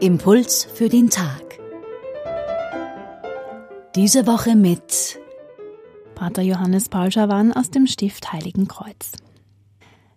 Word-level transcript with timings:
Impuls 0.00 0.66
für 0.72 0.88
den 0.88 1.10
Tag. 1.10 1.58
Diese 3.94 4.26
Woche 4.26 4.56
mit 4.56 5.18
Pater 6.14 6.40
Johannes 6.40 6.88
Paul 6.88 7.12
Schawan 7.12 7.52
aus 7.52 7.70
dem 7.70 7.86
Stift 7.86 8.32
Heiligen 8.32 8.66
Kreuz. 8.66 9.12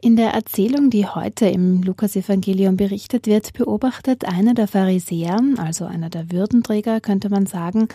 In 0.00 0.16
der 0.16 0.30
Erzählung, 0.30 0.88
die 0.88 1.04
heute 1.06 1.46
im 1.46 1.82
Lukasevangelium 1.82 2.78
berichtet 2.78 3.26
wird, 3.26 3.52
beobachtet 3.52 4.24
einer 4.24 4.54
der 4.54 4.68
Pharisäer, 4.68 5.38
also 5.58 5.84
einer 5.84 6.08
der 6.08 6.32
Würdenträger, 6.32 7.02
könnte 7.02 7.28
man 7.28 7.44
sagen, 7.44 7.88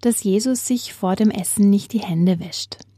dass 0.00 0.24
Jesus 0.24 0.66
sich 0.66 0.92
vor 0.92 1.14
dem 1.14 1.30
Essen 1.30 1.70
nicht 1.70 1.92
die 1.92 2.00
Hände 2.00 2.40
wäscht. 2.40 2.89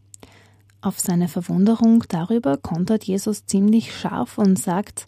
Auf 0.83 1.01
seine 1.01 1.29
Verwunderung 1.29 2.05
darüber 2.09 2.59
kontert 2.59 3.05
Jesus 3.05 3.47
ziemlich 3.47 3.95
scharf 3.95 4.37
und 4.37 4.59
sagt, 4.59 5.07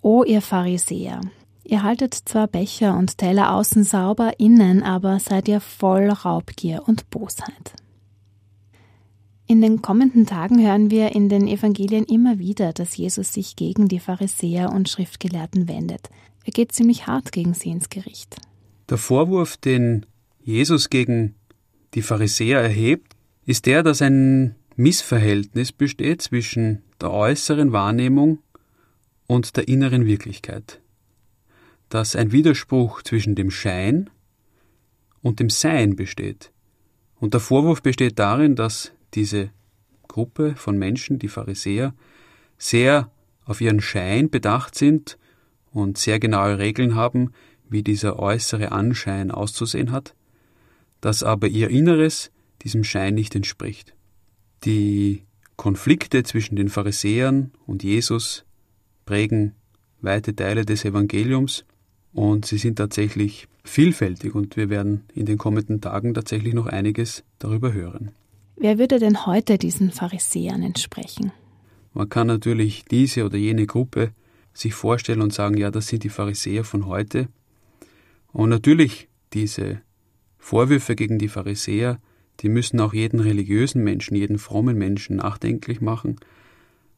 O 0.00 0.24
ihr 0.24 0.42
Pharisäer, 0.42 1.20
Ihr 1.70 1.82
haltet 1.82 2.14
zwar 2.14 2.46
Becher 2.46 2.96
und 2.96 3.18
Teller 3.18 3.52
außen 3.52 3.84
sauber, 3.84 4.32
innen 4.38 4.82
aber 4.82 5.20
seid 5.20 5.48
ihr 5.48 5.60
voll 5.60 6.08
Raubgier 6.08 6.84
und 6.86 7.10
Bosheit. 7.10 7.74
In 9.46 9.60
den 9.60 9.82
kommenden 9.82 10.24
Tagen 10.24 10.62
hören 10.66 10.90
wir 10.90 11.14
in 11.14 11.28
den 11.28 11.46
Evangelien 11.46 12.04
immer 12.04 12.38
wieder, 12.38 12.72
dass 12.72 12.96
Jesus 12.96 13.34
sich 13.34 13.54
gegen 13.54 13.86
die 13.86 14.00
Pharisäer 14.00 14.72
und 14.72 14.88
Schriftgelehrten 14.88 15.68
wendet. 15.68 16.08
Er 16.44 16.52
geht 16.52 16.72
ziemlich 16.72 17.06
hart 17.06 17.32
gegen 17.32 17.52
sie 17.52 17.68
ins 17.68 17.90
Gericht. 17.90 18.36
Der 18.88 18.96
Vorwurf, 18.96 19.58
den 19.58 20.06
Jesus 20.42 20.88
gegen 20.88 21.34
die 21.92 22.02
Pharisäer 22.02 22.62
erhebt, 22.62 23.14
ist 23.44 23.66
der, 23.66 23.82
dass 23.82 24.00
ein 24.00 24.54
Missverhältnis 24.78 25.72
besteht 25.72 26.22
zwischen 26.22 26.82
der 27.00 27.10
äußeren 27.12 27.72
Wahrnehmung 27.72 28.38
und 29.26 29.56
der 29.56 29.68
inneren 29.68 30.06
Wirklichkeit 30.06 30.80
dass 31.88 32.16
ein 32.16 32.32
Widerspruch 32.32 33.02
zwischen 33.02 33.34
dem 33.34 33.50
Schein 33.50 34.10
und 35.22 35.40
dem 35.40 35.50
Sein 35.50 35.96
besteht. 35.96 36.52
Und 37.18 37.34
der 37.34 37.40
Vorwurf 37.40 37.82
besteht 37.82 38.18
darin, 38.18 38.56
dass 38.56 38.92
diese 39.14 39.50
Gruppe 40.06 40.54
von 40.56 40.78
Menschen, 40.78 41.18
die 41.18 41.28
Pharisäer, 41.28 41.94
sehr 42.58 43.10
auf 43.44 43.60
ihren 43.60 43.80
Schein 43.80 44.30
bedacht 44.30 44.74
sind 44.74 45.18
und 45.72 45.98
sehr 45.98 46.18
genaue 46.18 46.58
Regeln 46.58 46.94
haben, 46.94 47.32
wie 47.68 47.82
dieser 47.82 48.18
äußere 48.18 48.72
Anschein 48.72 49.30
auszusehen 49.30 49.92
hat, 49.92 50.14
dass 51.00 51.22
aber 51.22 51.48
ihr 51.48 51.70
Inneres 51.70 52.30
diesem 52.62 52.84
Schein 52.84 53.14
nicht 53.14 53.34
entspricht. 53.34 53.94
Die 54.64 55.22
Konflikte 55.56 56.22
zwischen 56.22 56.56
den 56.56 56.68
Pharisäern 56.68 57.52
und 57.66 57.82
Jesus 57.82 58.44
prägen 59.06 59.54
weite 60.00 60.34
Teile 60.34 60.64
des 60.64 60.84
Evangeliums 60.84 61.64
und 62.12 62.46
sie 62.46 62.58
sind 62.58 62.76
tatsächlich 62.76 63.48
vielfältig 63.64 64.34
und 64.34 64.56
wir 64.56 64.70
werden 64.70 65.04
in 65.14 65.26
den 65.26 65.38
kommenden 65.38 65.80
Tagen 65.80 66.14
tatsächlich 66.14 66.54
noch 66.54 66.66
einiges 66.66 67.24
darüber 67.38 67.72
hören. 67.72 68.12
Wer 68.56 68.78
würde 68.78 68.98
denn 68.98 69.26
heute 69.26 69.58
diesen 69.58 69.92
Pharisäern 69.92 70.62
entsprechen? 70.62 71.32
Man 71.94 72.08
kann 72.08 72.26
natürlich 72.26 72.84
diese 72.84 73.24
oder 73.24 73.36
jene 73.36 73.66
Gruppe 73.66 74.12
sich 74.52 74.74
vorstellen 74.74 75.22
und 75.22 75.32
sagen, 75.32 75.56
ja, 75.56 75.70
das 75.70 75.86
sind 75.88 76.02
die 76.04 76.08
Pharisäer 76.08 76.64
von 76.64 76.86
heute. 76.86 77.28
Und 78.32 78.50
natürlich 78.50 79.08
diese 79.32 79.80
Vorwürfe 80.38 80.96
gegen 80.96 81.18
die 81.18 81.28
Pharisäer, 81.28 82.00
die 82.40 82.48
müssen 82.48 82.80
auch 82.80 82.94
jeden 82.94 83.20
religiösen 83.20 83.82
Menschen, 83.82 84.16
jeden 84.16 84.38
frommen 84.38 84.78
Menschen 84.78 85.16
nachdenklich 85.16 85.80
machen, 85.80 86.16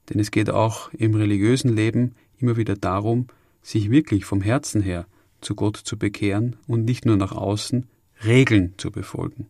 denn 0.09 0.19
es 0.19 0.31
geht 0.31 0.51
auch 0.51 0.93
im 0.93 1.15
religiösen 1.15 1.75
Leben 1.75 2.15
immer 2.39 2.57
wieder 2.57 2.75
darum, 2.75 3.29
sich 3.63 3.91
wirklich 3.91 4.25
vom 4.25 4.41
Herzen 4.41 4.83
her 4.83 5.07
zu 5.41 5.55
Gott 5.55 5.77
zu 5.77 5.99
bekehren 5.99 6.57
und 6.67 6.85
nicht 6.85 7.07
nur 7.07 7.17
nach 7.17 7.33
außen 7.33 7.87
Regeln 8.25 8.75
zu 8.77 8.91
befolgen. 8.91 9.49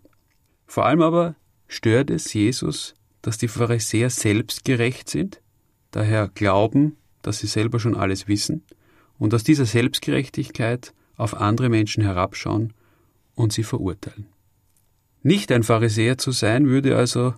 Vor 0.67 0.87
allem 0.87 1.03
aber 1.03 1.35
stört 1.67 2.11
es 2.11 2.33
Jesus, 2.33 2.95
dass 3.23 3.39
die 3.39 3.49
Pharisäer 3.49 4.11
selbstgerecht 4.11 5.09
sind, 5.09 5.41
daher 5.91 6.29
glauben, 6.29 6.97
dass 7.23 7.39
sie 7.41 7.47
selber 7.47 7.81
schon 7.81 7.97
alles 7.97 8.29
wissen 8.29 8.63
und 9.19 9.35
aus 9.35 9.45
dieser 9.45 9.67
Selbstgerechtigkeit 9.67 10.95
auf 11.17 11.35
andere 11.35 11.69
Menschen 11.69 12.03
herabschauen 12.03 12.73
und 13.35 13.53
sie 13.53 13.65
verurteilen. 13.65 14.27
Nicht 15.23 15.53
ein 15.53 15.63
Pharisäer 15.63 16.19
zu 16.19 16.33
sein 16.33 16.67
würde 16.67 16.97
also 16.97 17.35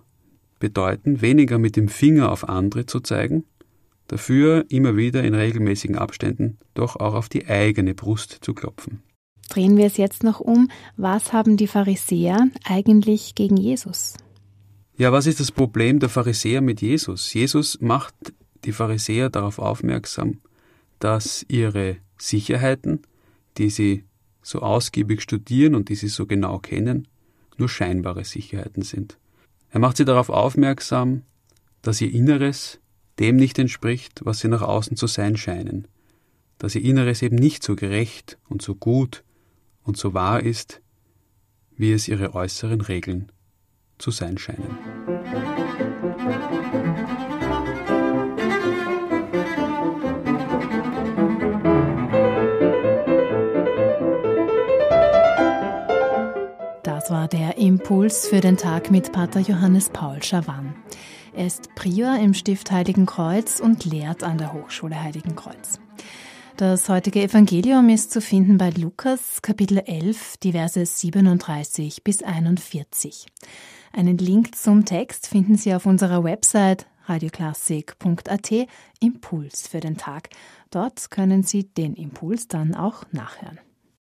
bedeuten, 0.59 1.21
weniger 1.21 1.57
mit 1.57 1.75
dem 1.75 1.89
Finger 1.89 2.31
auf 2.31 2.47
andere 2.47 2.85
zu 2.85 3.01
zeigen, 3.01 3.43
Dafür 4.07 4.65
immer 4.69 4.97
wieder 4.97 5.23
in 5.23 5.33
regelmäßigen 5.33 5.97
Abständen 5.97 6.57
doch 6.73 6.97
auch 6.97 7.13
auf 7.13 7.29
die 7.29 7.47
eigene 7.47 7.93
Brust 7.93 8.39
zu 8.41 8.53
klopfen. 8.53 9.01
Drehen 9.49 9.77
wir 9.77 9.85
es 9.85 9.97
jetzt 9.97 10.23
noch 10.23 10.39
um. 10.39 10.69
Was 10.97 11.33
haben 11.33 11.57
die 11.57 11.67
Pharisäer 11.67 12.47
eigentlich 12.65 13.35
gegen 13.35 13.57
Jesus? 13.57 14.15
Ja, 14.97 15.11
was 15.11 15.25
ist 15.25 15.39
das 15.39 15.51
Problem 15.51 15.99
der 15.99 16.09
Pharisäer 16.09 16.61
mit 16.61 16.81
Jesus? 16.81 17.33
Jesus 17.33 17.79
macht 17.81 18.13
die 18.65 18.71
Pharisäer 18.71 19.29
darauf 19.29 19.59
aufmerksam, 19.59 20.41
dass 20.99 21.45
ihre 21.49 21.97
Sicherheiten, 22.17 23.01
die 23.57 23.69
sie 23.69 24.03
so 24.41 24.59
ausgiebig 24.59 25.21
studieren 25.21 25.75
und 25.75 25.89
die 25.89 25.95
sie 25.95 26.07
so 26.07 26.25
genau 26.25 26.59
kennen, 26.59 27.07
nur 27.59 27.69
scheinbare 27.69 28.23
Sicherheiten 28.23 28.83
sind. 28.83 29.17
Er 29.69 29.79
macht 29.79 29.97
sie 29.97 30.05
darauf 30.05 30.29
aufmerksam, 30.29 31.23
dass 31.81 32.01
ihr 32.01 32.13
Inneres 32.13 32.79
dem 33.19 33.35
nicht 33.35 33.59
entspricht, 33.59 34.21
was 34.23 34.39
sie 34.39 34.47
nach 34.47 34.61
außen 34.61 34.97
zu 34.97 35.07
sein 35.07 35.37
scheinen, 35.37 35.87
dass 36.57 36.75
ihr 36.75 36.83
Inneres 36.83 37.21
eben 37.21 37.35
nicht 37.35 37.63
so 37.63 37.75
gerecht 37.75 38.37
und 38.49 38.61
so 38.61 38.75
gut 38.75 39.23
und 39.83 39.97
so 39.97 40.13
wahr 40.13 40.41
ist, 40.41 40.81
wie 41.75 41.91
es 41.91 42.07
ihre 42.07 42.33
äußeren 42.33 42.81
Regeln 42.81 43.31
zu 43.97 44.11
sein 44.11 44.37
scheinen. 44.37 45.02
Das 57.03 57.11
war 57.11 57.27
der 57.27 57.57
Impuls 57.57 58.29
für 58.29 58.39
den 58.39 58.55
Tag 58.55 58.89
mit 58.89 59.11
Pater 59.11 59.41
Johannes 59.41 59.89
Paul 59.89 60.23
Schawan. 60.23 60.73
Er 61.35 61.47
ist 61.47 61.75
Prior 61.75 62.17
im 62.17 62.33
Stift 62.33 62.71
Heiligen 62.71 63.05
Kreuz 63.05 63.59
und 63.59 63.83
lehrt 63.83 64.23
an 64.23 64.37
der 64.37 64.53
Hochschule 64.53 65.03
Heiligen 65.03 65.35
Kreuz. 65.35 65.81
Das 66.55 66.87
heutige 66.87 67.21
Evangelium 67.21 67.89
ist 67.89 68.11
zu 68.11 68.21
finden 68.21 68.57
bei 68.57 68.69
Lukas 68.69 69.41
Kapitel 69.41 69.79
11, 69.79 70.37
die 70.43 70.53
Verse 70.53 70.85
37 70.85 72.05
bis 72.05 72.23
41. 72.23 73.25
Einen 73.91 74.17
Link 74.17 74.55
zum 74.55 74.85
Text 74.85 75.27
finden 75.27 75.57
Sie 75.57 75.75
auf 75.75 75.85
unserer 75.85 76.23
Website 76.23 76.87
radioklassik.at 77.07 78.51
Impuls 79.01 79.67
für 79.67 79.81
den 79.81 79.97
Tag. 79.97 80.29
Dort 80.71 81.11
können 81.11 81.43
Sie 81.43 81.65
den 81.65 81.95
Impuls 81.95 82.47
dann 82.47 82.73
auch 82.73 83.03
nachhören. 83.11 83.59